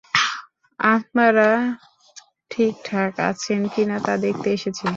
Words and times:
আপনারা 0.79 1.49
ঠিকঠাক 2.51 3.13
আছেন 3.29 3.61
কি 3.73 3.83
না 3.85 3.97
দেখতে 4.17 4.47
এসেছি। 4.53 4.85